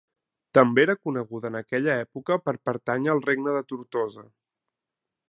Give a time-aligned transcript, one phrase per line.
[0.57, 4.29] També era coneguda en aquella època per pertànyer al regne de Tortosa.